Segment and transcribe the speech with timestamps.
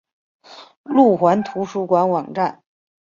[0.81, 2.63] 路环图书馆网站